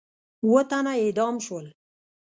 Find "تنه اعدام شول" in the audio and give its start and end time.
0.69-1.65